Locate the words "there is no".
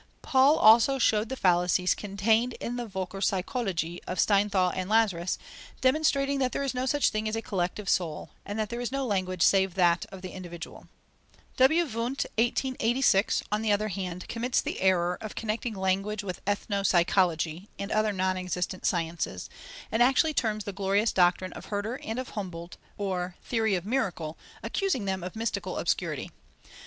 6.53-6.87, 8.71-9.05